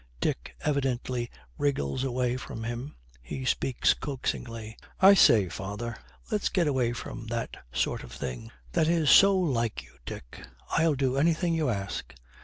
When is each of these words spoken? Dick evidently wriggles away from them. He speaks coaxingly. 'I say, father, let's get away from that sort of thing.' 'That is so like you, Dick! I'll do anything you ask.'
Dick 0.19 0.55
evidently 0.61 1.29
wriggles 1.59 2.03
away 2.03 2.35
from 2.35 2.63
them. 2.63 2.95
He 3.21 3.45
speaks 3.45 3.93
coaxingly. 3.93 4.75
'I 4.99 5.13
say, 5.13 5.47
father, 5.47 5.95
let's 6.31 6.49
get 6.49 6.65
away 6.65 6.91
from 6.91 7.27
that 7.27 7.55
sort 7.71 8.01
of 8.03 8.11
thing.' 8.11 8.49
'That 8.71 8.87
is 8.87 9.11
so 9.11 9.37
like 9.37 9.83
you, 9.83 9.91
Dick! 10.07 10.43
I'll 10.71 10.95
do 10.95 11.17
anything 11.17 11.53
you 11.53 11.69
ask.' 11.69 12.15